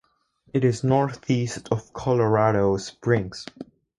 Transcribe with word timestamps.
It 0.51 0.63
is 0.65 0.83
northeast 0.83 1.67
of 1.71 1.93
Colorado 1.93 2.77
Springs. 2.77 3.45